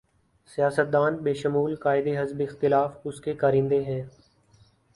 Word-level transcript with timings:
سیاست 0.55 0.93
دان 0.93 1.15
بشمول 1.15 1.75
قائد 1.75 2.07
حزب 2.17 2.41
اختلاف 2.49 2.97
اس 3.03 3.21
کے 3.21 3.33
کارندے 3.33 3.83
ہیں۔ 3.83 4.01